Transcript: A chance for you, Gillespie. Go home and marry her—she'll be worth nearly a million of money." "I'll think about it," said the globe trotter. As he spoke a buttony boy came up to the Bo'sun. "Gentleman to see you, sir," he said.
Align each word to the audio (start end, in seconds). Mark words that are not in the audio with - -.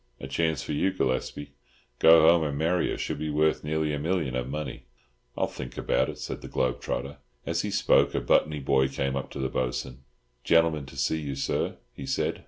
A 0.19 0.25
chance 0.27 0.63
for 0.63 0.71
you, 0.71 0.91
Gillespie. 0.91 1.51
Go 1.99 2.21
home 2.27 2.41
and 2.43 2.57
marry 2.57 2.89
her—she'll 2.89 3.17
be 3.17 3.29
worth 3.29 3.63
nearly 3.63 3.93
a 3.93 3.99
million 3.99 4.35
of 4.35 4.49
money." 4.49 4.85
"I'll 5.37 5.45
think 5.45 5.77
about 5.77 6.09
it," 6.09 6.17
said 6.17 6.41
the 6.41 6.47
globe 6.47 6.81
trotter. 6.81 7.17
As 7.45 7.61
he 7.61 7.69
spoke 7.69 8.15
a 8.15 8.19
buttony 8.19 8.61
boy 8.61 8.87
came 8.87 9.15
up 9.15 9.29
to 9.29 9.39
the 9.39 9.47
Bo'sun. 9.47 9.99
"Gentleman 10.43 10.87
to 10.87 10.97
see 10.97 11.19
you, 11.19 11.35
sir," 11.35 11.77
he 11.93 12.07
said. 12.07 12.39